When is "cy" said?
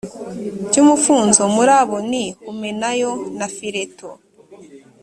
0.71-0.77